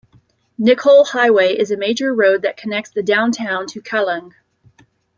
[0.59, 4.31] Nicoll Highway is a major road that connects the downtown to Kallang.